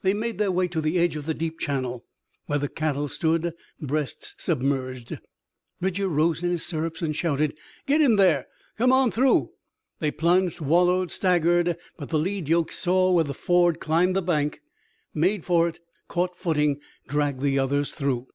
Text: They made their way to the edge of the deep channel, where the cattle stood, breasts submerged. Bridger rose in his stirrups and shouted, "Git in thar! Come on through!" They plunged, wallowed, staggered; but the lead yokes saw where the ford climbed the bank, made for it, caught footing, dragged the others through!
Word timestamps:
They 0.00 0.14
made 0.14 0.38
their 0.38 0.50
way 0.50 0.66
to 0.68 0.80
the 0.80 0.96
edge 0.98 1.14
of 1.14 1.26
the 1.26 1.34
deep 1.34 1.58
channel, 1.58 2.06
where 2.46 2.58
the 2.58 2.70
cattle 2.70 3.06
stood, 3.06 3.52
breasts 3.78 4.34
submerged. 4.38 5.18
Bridger 5.78 6.08
rose 6.08 6.42
in 6.42 6.48
his 6.48 6.64
stirrups 6.64 7.02
and 7.02 7.14
shouted, 7.14 7.54
"Git 7.86 8.00
in 8.00 8.16
thar! 8.16 8.46
Come 8.78 8.92
on 8.92 9.10
through!" 9.10 9.50
They 9.98 10.10
plunged, 10.10 10.60
wallowed, 10.62 11.10
staggered; 11.10 11.76
but 11.98 12.08
the 12.08 12.18
lead 12.18 12.48
yokes 12.48 12.78
saw 12.78 13.12
where 13.12 13.24
the 13.24 13.34
ford 13.34 13.78
climbed 13.78 14.16
the 14.16 14.22
bank, 14.22 14.62
made 15.12 15.44
for 15.44 15.68
it, 15.68 15.80
caught 16.08 16.38
footing, 16.38 16.80
dragged 17.06 17.42
the 17.42 17.58
others 17.58 17.92
through! 17.92 18.26